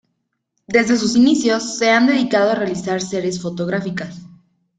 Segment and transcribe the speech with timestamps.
[0.65, 4.23] Desde sus inicios se han dedicado a realizar series fotográficas.